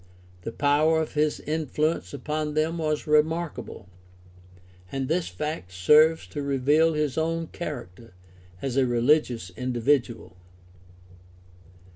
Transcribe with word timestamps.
The 0.41 0.51
power 0.51 0.99
of 0.99 1.13
his 1.13 1.41
influence 1.41 2.11
upon 2.11 2.55
them 2.55 2.79
was 2.79 3.05
remark 3.05 3.59
able, 3.59 3.87
and 4.91 5.07
this 5.07 5.27
fact 5.27 5.71
serves 5.71 6.25
to 6.29 6.41
reveal 6.41 6.93
his 6.93 7.19
own 7.19 7.45
character 7.49 8.15
as 8.63 8.77
a 8.77 8.87
religious 8.87 9.51
individual. 9.51 10.35